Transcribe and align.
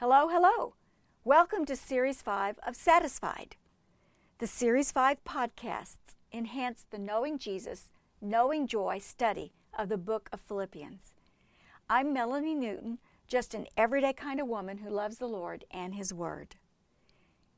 Hello, 0.00 0.28
hello. 0.28 0.76
Welcome 1.24 1.66
to 1.66 1.76
Series 1.76 2.22
5 2.22 2.58
of 2.66 2.74
Satisfied. 2.74 3.56
The 4.38 4.46
Series 4.46 4.90
5 4.90 5.22
podcasts 5.24 6.16
enhance 6.32 6.86
the 6.88 6.98
Knowing 6.98 7.38
Jesus, 7.38 7.90
Knowing 8.18 8.66
Joy 8.66 8.98
study 9.00 9.52
of 9.78 9.90
the 9.90 9.98
book 9.98 10.30
of 10.32 10.40
Philippians. 10.40 11.12
I'm 11.90 12.14
Melanie 12.14 12.54
Newton, 12.54 12.96
just 13.28 13.52
an 13.52 13.66
everyday 13.76 14.14
kind 14.14 14.40
of 14.40 14.46
woman 14.46 14.78
who 14.78 14.88
loves 14.88 15.18
the 15.18 15.28
Lord 15.28 15.66
and 15.70 15.94
His 15.94 16.14
Word. 16.14 16.56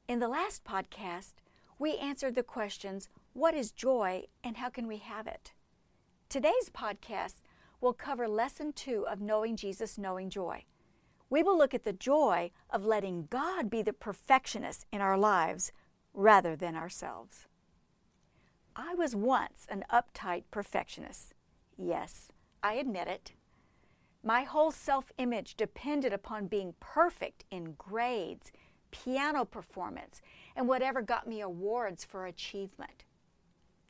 In 0.09 0.19
the 0.19 0.27
last 0.27 0.65
podcast, 0.65 1.35
we 1.79 1.97
answered 1.97 2.35
the 2.35 2.43
questions 2.43 3.09
what 3.35 3.55
is 3.55 3.71
joy 3.71 4.25
and 4.43 4.57
how 4.57 4.69
can 4.69 4.89
we 4.89 4.97
have 4.97 5.29
it? 5.29 5.53
Today's 6.29 6.71
podcast 6.75 7.35
will 7.81 7.93
cover 7.93 8.27
lesson 8.27 8.73
two 8.73 9.07
of 9.09 9.21
Knowing 9.21 9.55
Jesus, 9.55 9.97
Knowing 9.97 10.29
Joy. 10.29 10.65
We 11.33 11.43
will 11.43 11.57
look 11.57 11.73
at 11.73 11.85
the 11.85 11.95
joy 11.95 12.51
of 12.69 12.85
letting 12.85 13.27
God 13.31 13.71
be 13.71 13.81
the 13.81 13.95
perfectionist 13.95 14.85
in 14.93 15.01
our 15.01 15.17
lives 15.17 15.73
rather 16.13 16.55
than 16.55 16.77
ourselves. 16.77 17.47
I 18.77 18.95
was 18.95 19.17
once 19.17 19.65
an 19.71 19.83
uptight 19.91 20.43
perfectionist. 20.51 21.33
Yes, 21.79 22.33
I 22.63 22.75
admit 22.75 23.09
it. 23.09 23.33
My 24.23 24.43
whole 24.43 24.71
self 24.71 25.11
image 25.17 25.57
depended 25.57 26.13
upon 26.13 26.49
being 26.49 26.75
perfect 26.81 27.45
in 27.51 27.77
grades, 27.79 28.53
piano 28.91 29.47
performance, 29.47 30.21
and 30.55 30.69
whatever 30.69 31.01
got 31.01 31.27
me 31.27 31.41
awards 31.41 32.05
for 32.05 32.27
achievement. 32.27 33.05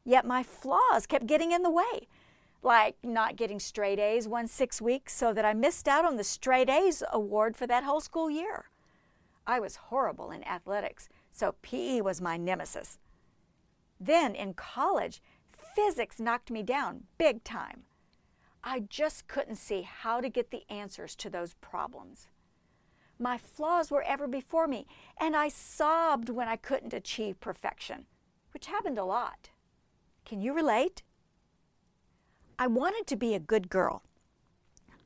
Yet 0.05 0.24
my 0.24 0.45
flaws 0.45 1.06
kept 1.09 1.27
getting 1.27 1.50
in 1.50 1.62
the 1.62 1.70
way 1.70 2.06
like 2.62 2.97
not 3.02 3.37
getting 3.37 3.59
straight 3.59 3.98
A's 3.98 4.29
one 4.29 4.47
six 4.47 4.80
weeks 4.80 5.12
so 5.12 5.33
that 5.33 5.45
I 5.45 5.53
missed 5.53 5.89
out 5.89 6.05
on 6.05 6.16
the 6.16 6.25
straight 6.25 6.70
A's 6.70 7.03
award 7.12 7.57
for 7.57 7.66
that 7.66 7.84
whole 7.84 8.01
school 8.01 8.30
year. 8.30 8.66
I 9.47 9.59
was 9.59 9.77
horrible 9.77 10.30
in 10.30 10.47
athletics, 10.47 11.09
so 11.31 11.56
PE 11.62 12.01
was 12.01 12.20
my 12.20 12.36
nemesis. 12.36 12.98
Then 13.98 14.34
in 14.34 14.55
college, 14.55 15.20
physics 15.53 16.20
knocked 16.20 16.51
me 16.51 16.62
down 16.62 17.05
big 17.19 17.42
time. 17.42 17.83
I 18.64 18.81
just 18.81 19.27
couldn't 19.27 19.56
see 19.56 19.83
how 19.83 20.20
to 20.20 20.29
get 20.29 20.51
the 20.51 20.62
answers 20.70 21.17
to 21.17 21.31
those 21.31 21.55
problems. 21.55 22.29
My 23.19 23.39
flaws 23.39 23.91
were 23.91 24.03
ever 24.03 24.29
before 24.29 24.69
me, 24.69 24.86
and 25.20 25.34
I 25.36 25.48
sobbed 25.48 26.29
when 26.29 26.48
I 26.48 26.56
couldn't 26.56 26.95
achieve 26.95 27.41
perfection, 27.41 28.06
which 28.53 28.67
happened 28.67 28.98
a 28.98 29.05
lot. 29.05 29.51
Can 30.25 30.41
you 30.41 30.55
relate? 30.55 31.03
I 32.62 32.68
wanted 32.68 33.08
to 33.08 33.16
be 33.16 33.34
a 33.34 33.41
good 33.41 33.68
girl. 33.70 34.05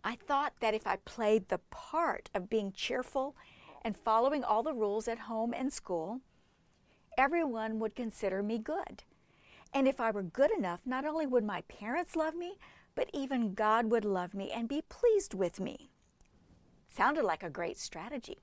I 0.04 0.14
thought 0.14 0.52
that 0.60 0.74
if 0.74 0.86
I 0.86 0.96
played 0.96 1.48
the 1.48 1.60
part 1.70 2.28
of 2.34 2.50
being 2.50 2.70
cheerful 2.70 3.34
and 3.80 3.96
following 3.96 4.44
all 4.44 4.62
the 4.62 4.74
rules 4.74 5.08
at 5.08 5.20
home 5.20 5.54
and 5.54 5.72
school, 5.72 6.20
everyone 7.16 7.78
would 7.78 7.96
consider 7.96 8.42
me 8.42 8.58
good. 8.58 9.04
And 9.72 9.88
if 9.88 10.00
I 10.00 10.10
were 10.10 10.22
good 10.22 10.50
enough, 10.50 10.82
not 10.84 11.06
only 11.06 11.26
would 11.26 11.44
my 11.44 11.62
parents 11.62 12.14
love 12.14 12.34
me, 12.34 12.58
but 12.94 13.08
even 13.14 13.54
God 13.54 13.86
would 13.86 14.04
love 14.04 14.34
me 14.34 14.50
and 14.50 14.68
be 14.68 14.82
pleased 14.90 15.32
with 15.32 15.58
me. 15.58 15.88
Sounded 16.90 17.24
like 17.24 17.42
a 17.42 17.48
great 17.48 17.78
strategy. 17.78 18.42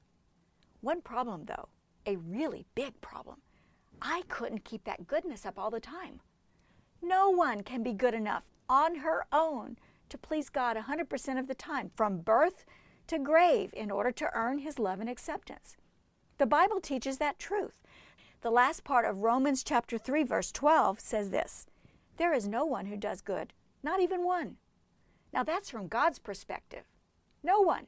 One 0.82 1.04
problem, 1.04 1.46
though, 1.46 1.70
a 2.08 2.16
really 2.16 2.66
big 2.74 3.00
problem, 3.00 3.42
I 4.02 4.24
couldn't 4.28 4.66
keep 4.66 4.86
that 4.86 5.06
goodness 5.06 5.46
up 5.46 5.60
all 5.60 5.70
the 5.70 5.80
time. 5.80 6.22
No 7.00 7.30
one 7.30 7.62
can 7.62 7.84
be 7.84 7.94
good 7.94 8.16
enough 8.16 8.46
on 8.70 8.96
her 8.96 9.26
own 9.32 9.78
to 10.10 10.18
please 10.18 10.50
God 10.50 10.78
100% 10.78 11.40
of 11.40 11.48
the 11.48 11.56
time, 11.56 11.92
from 11.96 12.20
birth 12.20 12.66
to 13.08 13.20
grave, 13.20 13.74
in 13.74 13.90
order 13.92 14.12
to 14.12 14.30
earn 14.34 14.60
His 14.60 14.80
love 14.80 15.00
and 15.00 15.10
acceptance. 15.10 15.76
The 16.38 16.46
Bible 16.46 16.80
teaches 16.80 17.18
that 17.18 17.40
truth. 17.40 17.82
The 18.42 18.52
last 18.52 18.84
part 18.84 19.06
of 19.06 19.24
Romans 19.24 19.64
chapter 19.64 19.98
3, 19.98 20.24
verse 20.24 20.52
12 20.52 21.00
says 21.00 21.30
this 21.30 21.68
There 22.18 22.34
is 22.34 22.48
no 22.48 22.66
one 22.66 22.88
who 22.88 22.98
does 22.98 23.22
good, 23.22 23.54
not 23.82 24.02
even 24.02 24.24
one. 24.24 24.58
Now 25.34 25.44
that's 25.44 25.70
from 25.70 25.88
God's 25.88 26.20
perspective. 26.20 26.84
No 27.44 27.62
one. 27.62 27.88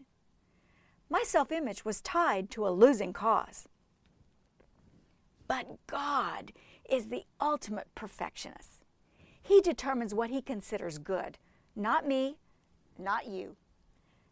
My 1.10 1.24
self 1.24 1.52
image 1.52 1.86
was 1.86 2.02
tied 2.02 2.50
to 2.52 2.68
a 2.68 2.70
losing 2.70 3.14
cause. 3.14 3.68
But 5.48 5.86
God 5.88 6.54
is 6.90 7.10
the 7.10 7.24
ultimate 7.40 7.94
perfectionist. 7.94 8.85
He 9.46 9.62
determines 9.62 10.14
what 10.14 10.32
he 10.32 10.42
considers 10.42 10.98
good, 10.98 11.38
not 11.76 12.08
me, 12.08 12.38
not 12.98 13.28
you. 13.28 13.58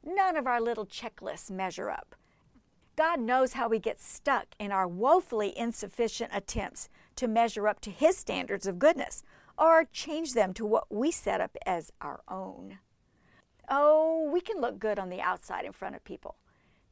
None 0.03 0.35
of 0.35 0.47
our 0.47 0.59
little 0.59 0.87
checklists 0.87 1.51
measure 1.51 1.91
up. 1.91 2.15
God 2.95 3.19
knows 3.19 3.53
how 3.53 3.67
we 3.67 3.77
get 3.77 4.01
stuck 4.01 4.47
in 4.57 4.71
our 4.71 4.87
woefully 4.87 5.55
insufficient 5.55 6.31
attempts 6.33 6.89
to 7.15 7.27
measure 7.27 7.67
up 7.67 7.79
to 7.81 7.91
His 7.91 8.17
standards 8.17 8.65
of 8.65 8.79
goodness 8.79 9.23
or 9.55 9.85
change 9.85 10.33
them 10.33 10.51
to 10.55 10.65
what 10.65 10.91
we 10.91 11.11
set 11.11 11.41
up 11.41 11.57
as 11.63 11.91
our 12.01 12.21
own. 12.27 12.79
Oh, 13.69 14.29
we 14.31 14.41
can 14.41 14.59
look 14.59 14.79
good 14.79 14.97
on 14.97 15.09
the 15.09 15.21
outside 15.21 15.63
in 15.63 15.73
front 15.73 15.95
of 15.95 16.03
people. 16.03 16.37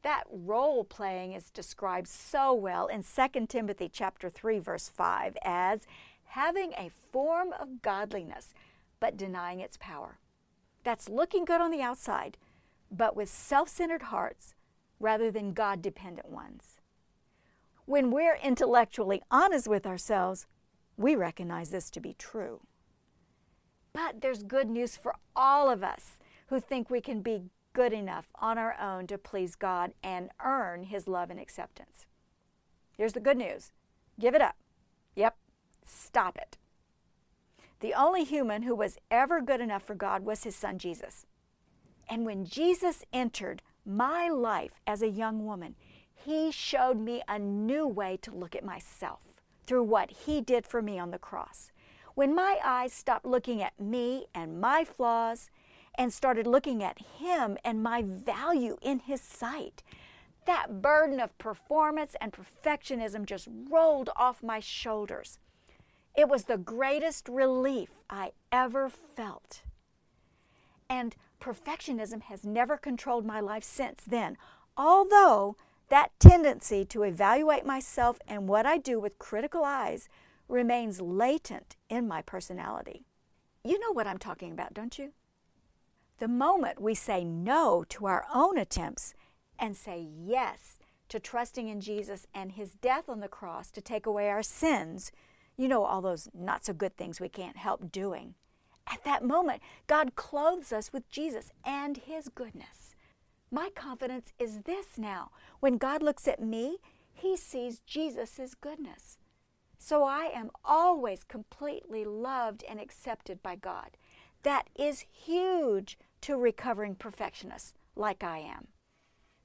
That 0.04 0.24
role 0.32 0.84
playing 0.84 1.34
is 1.34 1.50
described 1.50 2.08
so 2.08 2.54
well 2.54 2.86
in 2.88 3.04
2 3.04 3.48
Timothy 3.48 3.90
chapter 3.92 4.30
3 4.30 4.60
verse 4.60 4.90
5 4.90 5.38
as 5.44 5.88
having 6.32 6.72
a 6.74 6.90
form 7.12 7.54
of 7.60 7.82
godliness, 7.82 8.54
but 9.02 9.18
denying 9.18 9.60
its 9.60 9.78
power. 9.78 10.18
That's 10.84 11.10
looking 11.10 11.44
good 11.44 11.60
on 11.60 11.72
the 11.72 11.82
outside, 11.82 12.38
but 12.90 13.16
with 13.18 13.30
self 13.30 13.68
centered 13.68 14.04
hearts 14.04 14.56
rather 15.00 15.30
than 15.30 15.54
God 15.54 15.82
dependent 15.82 16.30
ones. 16.30 16.80
When 17.86 18.12
we're 18.12 18.38
intellectually 18.42 19.22
honest 19.30 19.68
with 19.68 19.86
ourselves, 19.86 20.48
we 20.96 21.16
recognize 21.16 21.70
this 21.70 21.90
to 21.92 22.00
be 22.00 22.14
true. 22.14 22.62
But 23.92 24.22
there's 24.22 24.44
good 24.44 24.70
news 24.70 24.96
for 24.96 25.16
all 25.36 25.70
of 25.70 25.84
us 25.84 26.18
who 26.48 26.62
think 26.62 26.90
we 26.90 27.02
can 27.02 27.22
be 27.22 27.50
good 27.74 27.92
enough 27.92 28.30
on 28.36 28.58
our 28.58 28.80
own 28.80 29.08
to 29.08 29.18
please 29.18 29.56
God 29.56 29.92
and 30.02 30.30
earn 30.44 30.84
His 30.84 31.10
love 31.10 31.30
and 31.30 31.40
acceptance. 31.40 32.06
Here's 32.96 33.14
the 33.14 33.20
good 33.20 33.38
news 33.38 33.72
give 34.18 34.36
it 34.36 34.42
up. 34.42 34.56
Yep, 35.16 35.36
Stop 35.86 36.38
it. 36.38 36.58
The 37.80 37.94
only 37.94 38.24
human 38.24 38.64
who 38.64 38.76
was 38.76 38.98
ever 39.10 39.42
good 39.42 39.60
enough 39.60 39.84
for 39.84 39.96
God 39.96 40.24
was 40.24 40.44
his 40.44 40.56
son 40.56 40.78
Jesus. 40.78 41.26
And 42.10 42.26
when 42.26 42.46
Jesus 42.46 43.04
entered 43.12 43.62
my 43.86 44.30
life 44.30 44.74
as 44.86 45.02
a 45.02 45.10
young 45.10 45.46
woman, 45.46 45.76
he 46.14 46.52
showed 46.52 47.00
me 47.00 47.24
a 47.28 47.40
new 47.40 47.88
way 47.88 48.18
to 48.22 48.36
look 48.36 48.56
at 48.56 48.66
myself 48.66 49.22
through 49.66 49.84
what 49.84 50.12
he 50.12 50.42
did 50.42 50.68
for 50.68 50.82
me 50.82 51.00
on 51.00 51.12
the 51.12 51.18
cross. 51.18 51.72
When 52.14 52.36
my 52.36 52.60
eyes 52.64 52.94
stopped 52.94 53.26
looking 53.26 53.62
at 53.64 53.80
me 53.80 54.28
and 54.36 54.62
my 54.62 54.84
flaws 54.84 55.50
and 55.96 56.14
started 56.14 56.46
looking 56.46 56.84
at 56.84 57.00
him 57.18 57.58
and 57.64 57.82
my 57.82 58.04
value 58.04 58.78
in 58.82 59.00
his 59.00 59.22
sight, 59.22 59.82
that 60.46 60.82
burden 60.82 61.20
of 61.20 61.38
performance 61.38 62.16
and 62.20 62.34
perfectionism 62.34 63.26
just 63.26 63.48
rolled 63.70 64.10
off 64.16 64.44
my 64.44 64.60
shoulders. 64.60 65.40
It 66.16 66.28
was 66.28 66.46
the 66.46 66.58
greatest 66.58 67.30
relief 67.30 67.90
I 68.10 68.32
ever 68.52 68.90
felt. 68.90 69.64
And 70.90 71.16
perfectionism 71.40 72.24
has 72.24 72.44
never 72.44 72.78
controlled 72.78 73.26
my 73.26 73.40
life 73.40 73.64
since 73.64 74.04
then, 74.06 74.38
although 74.76 75.56
that 75.90 76.12
tendency 76.20 76.86
to 76.86 77.04
evaluate 77.04 77.66
myself 77.66 78.20
and 78.28 78.48
what 78.48 78.66
I 78.66 78.78
do 78.78 79.00
with 79.00 79.20
critical 79.20 79.64
eyes 79.64 80.10
remains 80.48 81.02
latent 81.02 81.76
in 81.90 82.08
my 82.08 82.22
personality. 82.22 83.06
You 83.64 83.80
know 83.80 83.92
what 83.92 84.08
I'm 84.08 84.18
talking 84.18 84.52
about, 84.52 84.74
don't 84.74 84.98
you? 84.98 85.12
The 86.20 86.28
moment 86.28 86.82
we 86.82 86.94
say 86.94 87.24
no 87.24 87.84
to 87.90 88.06
our 88.06 88.26
own 88.34 88.58
attempts 88.58 89.14
and 89.58 89.76
say 89.76 90.00
yes 90.00 90.78
to 91.10 91.20
trusting 91.20 91.68
in 91.68 91.82
Jesus 91.82 92.28
and 92.34 92.52
His 92.54 92.74
death 92.74 93.10
on 93.10 93.20
the 93.20 93.28
cross 93.28 93.70
to 93.72 93.82
take 93.82 94.06
away 94.06 94.30
our 94.30 94.44
sins, 94.44 95.12
you 95.62 95.68
know, 95.68 95.84
all 95.84 96.02
those 96.02 96.28
not 96.34 96.66
so 96.66 96.74
good 96.74 96.98
things 96.98 97.22
we 97.22 97.30
can't 97.30 97.56
help 97.56 97.92
doing. 97.92 98.34
At 98.92 99.04
that 99.04 99.24
moment, 99.24 99.62
God 99.86 100.16
clothes 100.16 100.74
us 100.74 100.92
with 100.92 101.08
Jesus 101.12 101.52
and 101.64 101.98
His 101.98 102.30
goodness. 102.30 102.96
My 103.52 103.70
confidence 103.76 104.34
is 104.40 104.62
this 104.62 104.98
now. 104.98 105.30
When 105.60 105.78
God 105.78 106.02
looks 106.02 106.28
at 106.28 106.42
me, 106.42 106.78
He 107.14 107.38
sees 107.38 107.80
Jesus' 107.86 108.56
goodness. 108.60 109.20
So 109.78 110.04
I 110.04 110.32
am 110.34 110.50
always 110.66 111.24
completely 111.24 112.06
loved 112.06 112.64
and 112.68 112.80
accepted 112.80 113.44
by 113.44 113.56
God. 113.56 113.98
That 114.42 114.68
is 114.76 115.06
huge 115.12 116.00
to 116.22 116.38
recovering 116.38 116.96
perfectionists 116.96 117.76
like 117.96 118.24
I 118.24 118.40
am. 118.40 118.70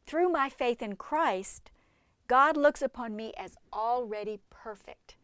Through 0.06 0.30
my 0.30 0.48
faith 0.48 0.80
in 0.80 0.96
Christ, 0.96 1.70
God 2.26 2.56
looks 2.56 2.80
upon 2.80 3.14
me 3.16 3.34
as 3.36 3.58
already 3.70 4.40
perfect 4.48 5.16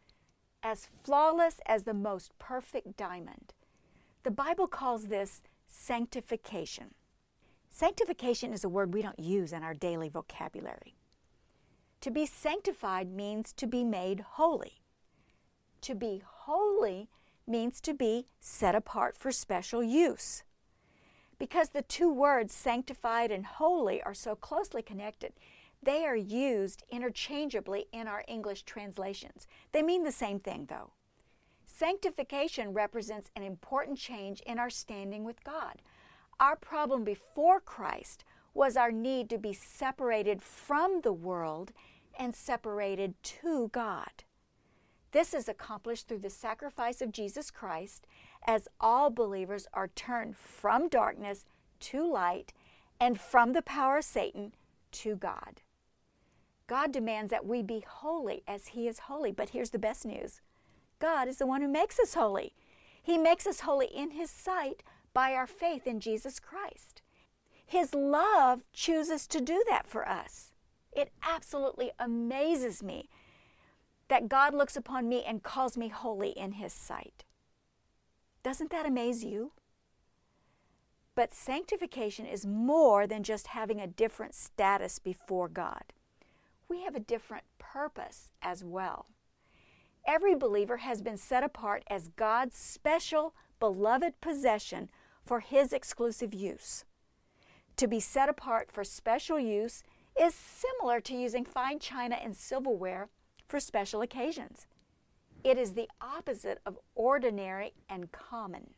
as 0.62 0.88
flawless 1.02 1.60
as 1.66 1.84
the 1.84 1.94
most 1.94 2.38
perfect 2.38 2.96
diamond. 2.96 3.54
The 4.22 4.30
Bible 4.30 4.66
calls 4.66 5.06
this 5.06 5.42
sanctification. 5.66 6.94
Sanctification 7.70 8.52
is 8.52 8.64
a 8.64 8.68
word 8.68 8.94
we 8.94 9.02
don't 9.02 9.18
use 9.18 9.52
in 9.52 9.62
our 9.62 9.74
daily 9.74 10.08
vocabulary. 10.08 10.94
To 12.02 12.10
be 12.10 12.26
sanctified 12.26 13.10
means 13.10 13.52
to 13.54 13.66
be 13.66 13.84
made 13.84 14.20
holy. 14.20 14.82
To 15.82 15.94
be 15.94 16.22
holy 16.24 17.08
means 17.46 17.80
to 17.80 17.94
be 17.94 18.26
set 18.40 18.74
apart 18.74 19.16
for 19.16 19.32
special 19.32 19.82
use. 19.82 20.42
Because 21.38 21.70
the 21.70 21.82
two 21.82 22.12
words 22.12 22.52
sanctified 22.54 23.32
and 23.32 23.44
holy 23.44 24.02
are 24.02 24.14
so 24.14 24.36
closely 24.36 24.82
connected, 24.82 25.32
they 25.82 26.04
are 26.04 26.16
used 26.16 26.84
interchangeably 26.90 27.86
in 27.92 28.06
our 28.06 28.24
English 28.28 28.62
translations. 28.62 29.46
They 29.72 29.82
mean 29.82 30.04
the 30.04 30.12
same 30.12 30.38
thing, 30.38 30.66
though. 30.68 30.92
Sanctification 31.64 32.72
represents 32.72 33.30
an 33.34 33.42
important 33.42 33.98
change 33.98 34.40
in 34.42 34.58
our 34.58 34.70
standing 34.70 35.24
with 35.24 35.42
God. 35.42 35.82
Our 36.38 36.56
problem 36.56 37.02
before 37.02 37.60
Christ 37.60 38.24
was 38.54 38.76
our 38.76 38.92
need 38.92 39.28
to 39.30 39.38
be 39.38 39.52
separated 39.52 40.42
from 40.42 41.00
the 41.02 41.12
world 41.12 41.72
and 42.18 42.34
separated 42.34 43.14
to 43.22 43.68
God. 43.72 44.24
This 45.12 45.34
is 45.34 45.48
accomplished 45.48 46.08
through 46.08 46.20
the 46.20 46.30
sacrifice 46.30 47.02
of 47.02 47.12
Jesus 47.12 47.50
Christ 47.50 48.06
as 48.46 48.68
all 48.80 49.10
believers 49.10 49.66
are 49.72 49.88
turned 49.88 50.36
from 50.36 50.88
darkness 50.88 51.44
to 51.80 52.10
light 52.10 52.52
and 53.00 53.20
from 53.20 53.52
the 53.52 53.62
power 53.62 53.98
of 53.98 54.04
Satan 54.04 54.54
to 54.92 55.16
God. 55.16 55.60
God 56.66 56.92
demands 56.92 57.30
that 57.30 57.46
we 57.46 57.62
be 57.62 57.84
holy 57.86 58.42
as 58.46 58.68
He 58.68 58.88
is 58.88 59.00
holy. 59.00 59.32
But 59.32 59.50
here's 59.50 59.70
the 59.70 59.78
best 59.78 60.04
news 60.04 60.40
God 60.98 61.28
is 61.28 61.38
the 61.38 61.46
one 61.46 61.62
who 61.62 61.68
makes 61.68 61.98
us 61.98 62.14
holy. 62.14 62.54
He 63.02 63.18
makes 63.18 63.46
us 63.46 63.60
holy 63.60 63.86
in 63.86 64.12
His 64.12 64.30
sight 64.30 64.82
by 65.12 65.32
our 65.32 65.46
faith 65.46 65.86
in 65.86 66.00
Jesus 66.00 66.38
Christ. 66.38 67.02
His 67.66 67.94
love 67.94 68.62
chooses 68.72 69.26
to 69.28 69.40
do 69.40 69.64
that 69.68 69.86
for 69.86 70.08
us. 70.08 70.52
It 70.92 71.10
absolutely 71.26 71.90
amazes 71.98 72.82
me 72.82 73.08
that 74.08 74.28
God 74.28 74.54
looks 74.54 74.76
upon 74.76 75.08
me 75.08 75.24
and 75.26 75.42
calls 75.42 75.76
me 75.76 75.88
holy 75.88 76.30
in 76.30 76.52
His 76.52 76.72
sight. 76.72 77.24
Doesn't 78.42 78.70
that 78.70 78.86
amaze 78.86 79.24
you? 79.24 79.52
But 81.14 81.34
sanctification 81.34 82.26
is 82.26 82.46
more 82.46 83.06
than 83.06 83.22
just 83.22 83.48
having 83.48 83.80
a 83.80 83.86
different 83.86 84.34
status 84.34 84.98
before 84.98 85.48
God. 85.48 85.92
We 86.72 86.84
have 86.84 86.94
a 86.94 87.00
different 87.00 87.44
purpose 87.58 88.32
as 88.40 88.64
well. 88.64 89.04
Every 90.06 90.34
believer 90.34 90.78
has 90.78 91.02
been 91.02 91.18
set 91.18 91.44
apart 91.44 91.82
as 91.88 92.08
God's 92.08 92.56
special, 92.56 93.34
beloved 93.60 94.22
possession 94.22 94.88
for 95.22 95.40
His 95.40 95.74
exclusive 95.74 96.32
use. 96.32 96.86
To 97.76 97.86
be 97.86 98.00
set 98.00 98.30
apart 98.30 98.72
for 98.72 98.84
special 98.84 99.38
use 99.38 99.82
is 100.18 100.34
similar 100.34 100.98
to 101.02 101.14
using 101.14 101.44
fine 101.44 101.78
china 101.78 102.14
and 102.14 102.34
silverware 102.34 103.10
for 103.46 103.60
special 103.60 104.00
occasions. 104.00 104.66
It 105.44 105.58
is 105.58 105.74
the 105.74 105.90
opposite 106.00 106.58
of 106.64 106.78
ordinary 106.94 107.74
and 107.86 108.12
common. 108.12 108.70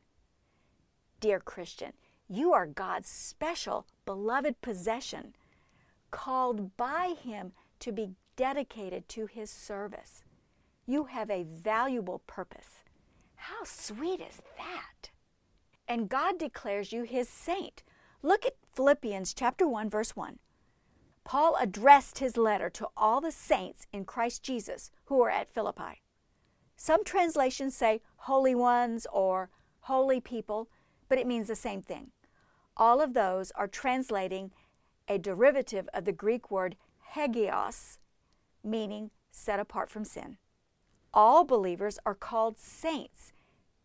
Dear 1.20 1.38
Christian, 1.38 1.93
you 2.29 2.52
are 2.52 2.67
God's 2.67 3.08
special, 3.08 3.87
beloved 4.05 4.61
possession, 4.62 5.37
called 6.11 6.76
by 6.76 7.14
Him 7.23 7.52
to 7.84 7.92
be 7.92 8.12
dedicated 8.34 9.06
to 9.10 9.26
His 9.26 9.50
service. 9.50 10.22
You 10.86 11.04
have 11.04 11.31
a 11.31 11.44
valuable 11.44 12.22
purpose. 12.26 12.82
How 13.36 13.64
sweet 13.64 14.20
is 14.20 14.40
that? 14.56 15.10
And 15.86 16.08
God 16.08 16.38
declares 16.38 16.92
you 16.92 17.02
His 17.02 17.28
saint. 17.28 17.82
Look 18.22 18.46
at 18.46 18.56
Philippians 18.75 19.34
chapter 19.34 19.69
1 19.69 19.90
verse 19.90 20.16
1. 20.16 20.38
Paul 21.25 21.56
addressed 21.60 22.19
his 22.19 22.36
letter 22.38 22.70
to 22.70 22.88
all 22.96 23.20
the 23.20 23.31
saints 23.31 23.86
in 23.92 24.04
Christ 24.04 24.42
Jesus 24.42 24.90
who 25.06 25.20
are 25.22 25.31
at 25.31 25.50
Philippi. 25.52 26.02
Some 26.76 27.04
translations 27.04 27.76
say 27.76 28.00
holy 28.16 28.54
ones 28.54 29.06
or 29.12 29.50
holy 29.81 30.20
people, 30.20 30.69
but 31.08 31.19
it 31.19 31.26
means 31.26 31.48
the 31.48 31.54
same 31.54 31.82
thing. 31.82 32.12
All 32.76 33.00
of 33.00 33.14
those 33.14 33.52
are 33.52 33.69
translating 33.69 34.52
a 35.06 35.19
derivative 35.19 35.88
of 35.92 36.04
the 36.04 36.12
Greek 36.12 36.50
word 36.50 36.76
hagios, 37.14 37.99
meaning 38.62 39.11
set 39.31 39.61
apart 39.61 39.88
from 39.88 40.05
sin. 40.05 40.37
All 41.12 41.44
believers 41.44 41.99
are 42.05 42.14
called 42.14 42.58
saints 42.58 43.32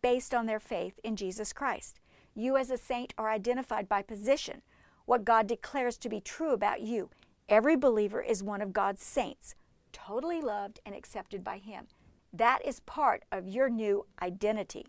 based 0.02 0.34
on 0.34 0.46
their 0.46 0.58
faith 0.58 0.98
in 1.04 1.14
Jesus 1.14 1.52
Christ. 1.52 2.00
You, 2.34 2.56
as 2.56 2.70
a 2.70 2.76
saint, 2.76 3.14
are 3.16 3.30
identified 3.30 3.88
by 3.88 4.02
position, 4.02 4.62
what 5.04 5.24
God 5.24 5.46
declares 5.46 5.96
to 5.98 6.08
be 6.08 6.20
true 6.20 6.52
about 6.52 6.80
you. 6.80 7.10
Every 7.48 7.76
believer 7.76 8.20
is 8.20 8.42
one 8.42 8.60
of 8.60 8.72
God's 8.72 9.02
saints, 9.02 9.54
totally 9.92 10.40
loved 10.40 10.80
and 10.84 10.94
accepted 10.94 11.44
by 11.44 11.58
Him. 11.58 11.86
That 12.32 12.64
is 12.64 12.80
part 12.80 13.24
of 13.30 13.46
your 13.46 13.68
new 13.68 14.06
identity. 14.20 14.86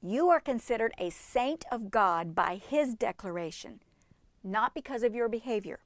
You 0.00 0.30
are 0.30 0.40
considered 0.40 0.94
a 0.98 1.10
saint 1.10 1.64
of 1.70 1.90
God 1.90 2.34
by 2.34 2.60
His 2.64 2.94
declaration, 2.94 3.80
not 4.44 4.74
because 4.74 5.02
of 5.02 5.14
your 5.14 5.28
behavior. 5.28 5.80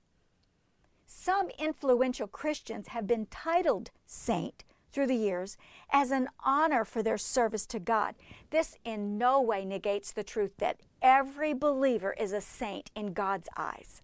Some 1.06 1.48
influential 1.58 2.26
Christians 2.26 2.88
have 2.88 3.06
been 3.06 3.26
titled 3.26 3.90
saint 4.06 4.64
through 4.92 5.06
the 5.08 5.16
years 5.16 5.56
as 5.90 6.10
an 6.10 6.28
honor 6.44 6.84
for 6.84 7.02
their 7.02 7.18
service 7.18 7.66
to 7.66 7.80
God. 7.80 8.14
This 8.50 8.76
in 8.84 9.18
no 9.18 9.40
way 9.40 9.64
negates 9.64 10.12
the 10.12 10.22
truth 10.22 10.52
that 10.58 10.80
every 11.02 11.52
believer 11.52 12.14
is 12.18 12.32
a 12.32 12.40
saint 12.40 12.90
in 12.94 13.12
God's 13.12 13.48
eyes. 13.56 14.00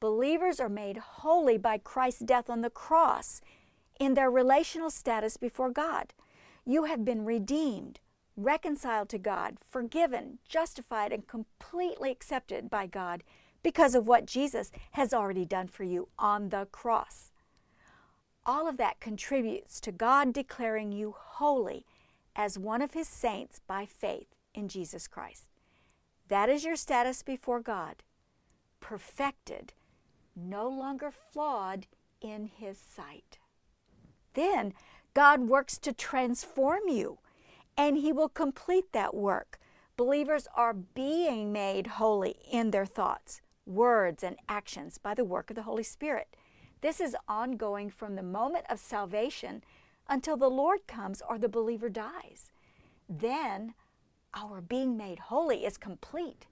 Believers 0.00 0.58
are 0.58 0.68
made 0.68 0.96
holy 0.96 1.58
by 1.58 1.78
Christ's 1.78 2.22
death 2.22 2.50
on 2.50 2.62
the 2.62 2.70
cross 2.70 3.40
in 4.00 4.14
their 4.14 4.30
relational 4.30 4.90
status 4.90 5.36
before 5.36 5.70
God. 5.70 6.12
You 6.64 6.84
have 6.84 7.04
been 7.04 7.24
redeemed, 7.24 8.00
reconciled 8.36 9.08
to 9.10 9.18
God, 9.18 9.58
forgiven, 9.68 10.38
justified, 10.48 11.12
and 11.12 11.26
completely 11.28 12.10
accepted 12.10 12.70
by 12.70 12.86
God 12.86 13.22
because 13.62 13.94
of 13.94 14.06
what 14.06 14.26
Jesus 14.26 14.70
has 14.92 15.14
already 15.14 15.44
done 15.44 15.68
for 15.68 15.84
you 15.84 16.08
on 16.18 16.48
the 16.48 16.66
cross. 16.72 17.30
All 18.44 18.68
of 18.68 18.76
that 18.78 19.00
contributes 19.00 19.80
to 19.80 19.92
God 19.92 20.32
declaring 20.32 20.92
you 20.92 21.14
holy 21.16 21.86
as 22.34 22.58
one 22.58 22.82
of 22.82 22.94
His 22.94 23.08
saints 23.08 23.60
by 23.66 23.86
faith 23.86 24.34
in 24.54 24.68
Jesus 24.68 25.06
Christ. 25.06 25.44
That 26.28 26.48
is 26.48 26.64
your 26.64 26.76
status 26.76 27.22
before 27.22 27.60
God, 27.60 28.02
perfected 28.80 29.74
no 30.34 30.68
longer 30.68 31.10
flawed 31.10 31.86
in 32.20 32.50
His 32.58 32.78
sight. 32.78 33.38
Then 34.34 34.72
God 35.14 35.42
works 35.42 35.78
to 35.78 35.92
transform 35.92 36.88
you, 36.88 37.18
and 37.76 37.98
He 37.98 38.12
will 38.12 38.28
complete 38.28 38.92
that 38.92 39.14
work. 39.14 39.58
Believers 39.96 40.48
are 40.54 40.72
being 40.72 41.52
made 41.52 41.86
holy 41.86 42.36
in 42.50 42.70
their 42.70 42.86
thoughts, 42.86 43.42
words, 43.66 44.22
and 44.22 44.36
actions 44.48 44.98
by 44.98 45.14
the 45.14 45.24
work 45.24 45.50
of 45.50 45.56
the 45.56 45.62
Holy 45.62 45.82
Spirit. 45.82 46.36
This 46.80 47.00
is 47.00 47.16
ongoing 47.28 47.90
from 47.90 48.16
the 48.16 48.22
moment 48.22 48.64
of 48.68 48.80
salvation 48.80 49.62
until 50.08 50.36
the 50.36 50.50
Lord 50.50 50.86
comes 50.86 51.22
or 51.28 51.38
the 51.38 51.48
believer 51.48 51.88
dies. 51.88 52.50
Then 53.08 53.74
our 54.34 54.60
being 54.60 54.96
made 54.96 55.18
holy 55.18 55.64
is 55.64 55.76
complete. 55.76 56.46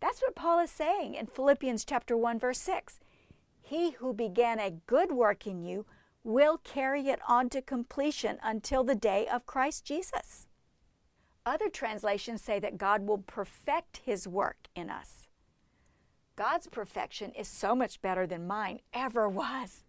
That's 0.00 0.20
what 0.20 0.34
Paul 0.34 0.60
is 0.60 0.70
saying 0.70 1.14
in 1.14 1.26
Philippians 1.26 1.84
chapter 1.84 2.16
1 2.16 2.38
verse 2.38 2.58
6. 2.58 3.00
He 3.62 3.92
who 3.92 4.12
began 4.12 4.58
a 4.58 4.78
good 4.86 5.12
work 5.12 5.46
in 5.46 5.62
you 5.62 5.86
will 6.24 6.58
carry 6.58 7.08
it 7.08 7.20
on 7.28 7.48
to 7.50 7.62
completion 7.62 8.38
until 8.42 8.84
the 8.84 8.94
day 8.94 9.26
of 9.26 9.46
Christ 9.46 9.84
Jesus. 9.84 10.46
Other 11.46 11.70
translations 11.70 12.42
say 12.42 12.58
that 12.60 12.76
God 12.76 13.06
will 13.06 13.18
perfect 13.18 13.98
his 14.04 14.28
work 14.28 14.68
in 14.74 14.90
us. 14.90 15.27
God's 16.38 16.68
perfection 16.68 17.32
is 17.32 17.48
so 17.48 17.74
much 17.74 18.00
better 18.00 18.24
than 18.24 18.46
mine 18.46 18.78
ever 18.94 19.28
was. 19.28 19.82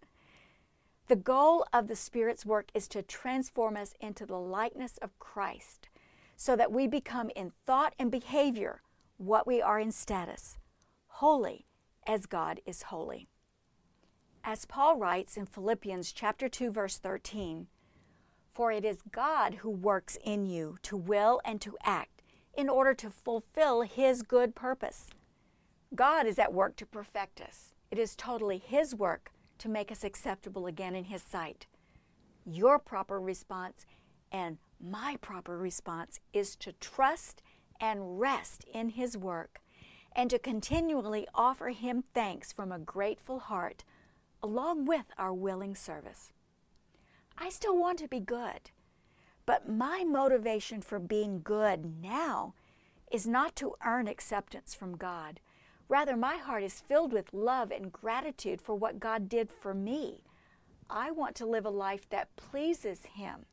The 1.06 1.14
goal 1.14 1.64
of 1.72 1.86
the 1.86 1.94
Spirit's 1.94 2.44
work 2.44 2.72
is 2.74 2.88
to 2.88 3.02
transform 3.02 3.76
us 3.76 3.94
into 4.00 4.26
the 4.26 4.36
likeness 4.36 4.98
of 4.98 5.16
Christ 5.20 5.88
so 6.36 6.56
that 6.56 6.72
we 6.72 6.88
become 6.88 7.30
in 7.36 7.52
thought 7.66 7.94
and 8.00 8.10
behavior 8.10 8.82
what 9.16 9.46
we 9.46 9.62
are 9.62 9.78
in 9.78 9.92
status, 9.92 10.58
holy 11.06 11.66
as 12.04 12.26
God 12.26 12.60
is 12.66 12.82
holy. 12.82 13.28
As 14.42 14.64
Paul 14.64 14.96
writes 14.96 15.36
in 15.36 15.46
Philippians 15.46 16.10
chapter 16.10 16.48
2 16.48 16.72
verse 16.72 16.98
13, 16.98 17.68
for 18.52 18.72
it 18.72 18.84
is 18.84 19.02
God 19.12 19.54
who 19.60 19.70
works 19.70 20.18
in 20.24 20.46
you 20.46 20.78
to 20.82 20.96
will 20.96 21.40
and 21.44 21.60
to 21.60 21.76
act 21.84 22.22
in 22.52 22.68
order 22.68 22.92
to 22.94 23.08
fulfill 23.08 23.82
his 23.82 24.22
good 24.22 24.56
purpose. 24.56 25.10
God 25.94 26.26
is 26.26 26.38
at 26.38 26.52
work 26.52 26.76
to 26.76 26.86
perfect 26.86 27.40
us. 27.40 27.74
It 27.90 27.98
is 27.98 28.14
totally 28.14 28.58
his 28.58 28.94
work 28.94 29.32
to 29.58 29.68
make 29.68 29.90
us 29.90 30.04
acceptable 30.04 30.66
again 30.66 30.94
in 30.94 31.04
his 31.04 31.22
sight. 31.22 31.66
Your 32.46 32.78
proper 32.78 33.20
response 33.20 33.84
and 34.32 34.58
my 34.80 35.16
proper 35.20 35.58
response 35.58 36.20
is 36.32 36.56
to 36.56 36.72
trust 36.72 37.42
and 37.80 38.20
rest 38.20 38.64
in 38.72 38.90
His 38.90 39.16
work, 39.16 39.60
and 40.14 40.30
to 40.30 40.38
continually 40.38 41.26
offer 41.34 41.68
Him 41.68 42.02
thanks 42.02 42.52
from 42.52 42.72
a 42.72 42.78
grateful 42.78 43.40
heart 43.40 43.84
along 44.42 44.86
with 44.86 45.06
our 45.18 45.34
willing 45.34 45.74
service. 45.74 46.32
I 47.36 47.48
still 47.50 47.76
want 47.76 47.98
to 47.98 48.08
be 48.08 48.20
good, 48.20 48.70
but 49.46 49.68
my 49.68 50.04
motivation 50.04 50.80
for 50.80 50.98
being 50.98 51.40
good 51.42 52.00
now 52.00 52.54
is 53.10 53.26
not 53.26 53.56
to 53.56 53.74
earn 53.84 54.08
acceptance 54.08 54.74
from 54.74 54.96
God. 54.96 55.40
Rather, 55.90 56.16
my 56.16 56.36
heart 56.36 56.62
is 56.62 56.78
filled 56.78 57.12
with 57.12 57.34
love 57.34 57.72
and 57.72 57.90
gratitude 57.90 58.62
for 58.62 58.76
what 58.76 59.00
God 59.00 59.28
did 59.28 59.50
for 59.50 59.74
me. 59.74 60.22
I 60.88 61.10
want 61.10 61.34
to 61.36 61.46
live 61.46 61.66
a 61.66 61.70
life 61.70 62.08
that 62.10 62.36
pleases 62.36 63.00
Him. 63.14 63.46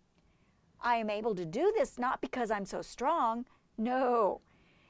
I 0.80 0.98
am 0.98 1.10
able 1.10 1.34
to 1.34 1.46
do 1.46 1.74
this 1.76 1.98
not 1.98 2.22
because 2.22 2.52
I'm 2.52 2.66
so 2.66 2.84
strong. 2.84 3.48
No, 3.76 4.42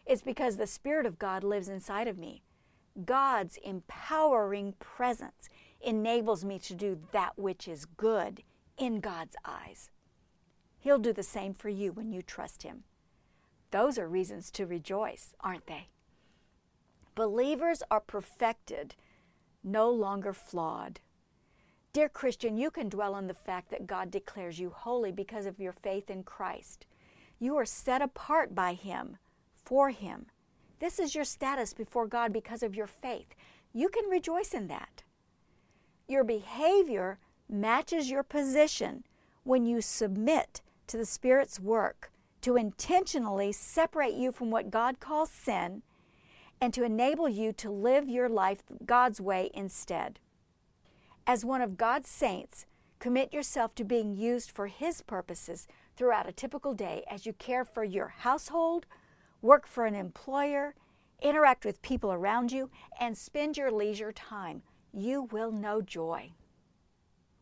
it's 0.06 0.22
because 0.22 0.58
the 0.58 0.68
Spirit 0.68 1.06
of 1.06 1.18
God 1.18 1.42
lives 1.42 1.70
inside 1.70 2.10
of 2.10 2.18
me. 2.18 2.44
God's 3.06 3.58
empowering 3.63 4.74
presence 4.80 5.48
enables 5.80 6.44
me 6.44 6.60
to 6.60 6.75
do 6.75 7.00
that 7.13 7.39
which 7.39 7.66
is 7.66 7.86
good 7.86 8.44
in 8.77 9.00
God's 9.00 9.38
eyes. 9.46 9.89
He'll 10.80 11.00
do 11.00 11.13
the 11.13 11.24
same 11.24 11.54
for 11.54 11.70
you 11.70 11.94
when 11.94 12.12
you 12.12 12.22
trust 12.22 12.63
Him. 12.63 12.84
Those 13.72 13.98
are 13.98 14.10
reasons 14.10 14.51
to 14.51 14.66
rejoice, 14.66 15.34
aren't 15.39 15.68
they? 15.68 15.88
Believers 17.17 17.81
are 17.89 18.00
perfected, 18.00 18.93
no 19.63 19.89
longer 19.89 20.33
flawed. 20.33 21.00
Dear 21.91 22.09
Christian, 22.09 22.59
you 22.59 22.69
can 22.69 22.89
dwell 22.89 23.15
on 23.15 23.25
the 23.25 23.33
fact 23.33 23.71
that 23.71 23.88
God 23.88 24.12
declares 24.12 24.59
you 24.59 24.69
holy 24.69 25.12
because 25.12 25.47
of 25.47 25.59
your 25.59 25.71
faith 25.71 26.12
in 26.12 26.21
Christ. 26.21 26.86
You 27.39 27.57
are 27.57 27.65
set 27.65 28.03
apart 28.03 28.53
by 28.53 28.75
Him, 28.75 29.17
for 29.65 29.89
Him. 29.89 30.27
This 30.77 31.00
is 31.00 31.15
your 31.15 31.24
status 31.24 31.74
before 31.74 32.05
God 32.05 32.31
because 32.31 32.62
of 32.62 32.75
your 32.75 32.86
faith. 32.86 33.33
You 33.74 33.89
can 33.89 34.07
rejoice 34.12 34.53
in 34.53 34.67
that. 34.67 35.01
Your 36.07 36.24
behavior 36.24 37.17
matches 37.50 38.12
your 38.12 38.21
position 38.21 39.05
when 39.43 39.65
you 39.65 39.81
submit 39.81 40.62
to 40.86 40.97
the 40.97 41.05
Spirit's 41.05 41.59
work 41.59 42.12
to 42.41 42.57
intentionally 42.57 43.51
separate 43.51 44.13
you 44.13 44.31
from 44.31 44.51
what 44.51 44.69
God 44.69 45.00
calls 45.00 45.31
sin 45.31 45.81
and 46.60 46.74
to 46.74 46.84
enable 46.84 47.30
you 47.30 47.52
to 47.54 47.70
live 47.70 48.10
your 48.10 48.30
life 48.30 48.64
God's 48.86 49.22
way 49.22 49.50
instead. 49.54 50.20
As 51.26 51.46
one 51.46 51.62
of 51.62 51.78
God's 51.78 52.10
saints, 52.10 52.66
commit 53.00 53.34
yourself 53.34 53.76
to 53.76 53.84
being 53.84 54.16
used 54.16 54.52
for 54.52 54.68
His 54.68 55.02
purposes 55.02 55.68
throughout 55.96 56.30
a 56.30 56.32
typical 56.32 56.74
day 56.74 57.04
as 57.10 57.26
you 57.26 57.34
care 57.34 57.66
for 57.66 57.84
your 57.84 58.08
household, 58.08 58.86
work 59.42 59.68
for 59.68 59.86
an 59.86 59.96
employer, 59.96 60.74
interact 61.22 61.66
with 61.66 61.82
people 61.82 62.12
around 62.12 62.52
you, 62.52 62.70
and 63.00 63.18
spend 63.18 63.58
your 63.58 63.72
leisure 63.72 64.12
time. 64.12 64.64
You 64.94 65.24
will 65.24 65.52
know 65.52 65.82
joy. 65.82 66.32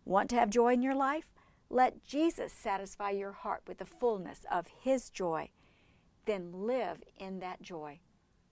Want 0.03 0.29
to 0.31 0.35
have 0.35 0.49
joy 0.49 0.73
in 0.73 0.81
your 0.81 0.95
life? 0.95 1.33
Let 1.69 2.03
Jesus 2.03 2.53
satisfy 2.53 3.11
your 3.11 3.31
heart 3.31 3.63
with 3.67 3.79
the 3.79 3.85
fullness 3.85 4.45
of 4.51 4.67
His 4.81 5.09
joy. 5.09 5.49
Then 6.25 6.51
live 6.53 7.03
in 7.17 7.39
that 7.39 7.61
joy. 7.61 7.99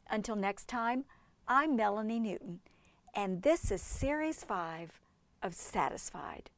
Until 0.10 0.36
next 0.36 0.68
time, 0.68 1.06
I'm 1.48 1.76
Melanie 1.76 2.20
Newton, 2.20 2.60
and 3.16 3.42
this 3.42 3.72
is 3.72 3.82
Series 3.82 4.44
5 4.44 5.00
of 5.42 5.54
Satisfied. 5.54 6.50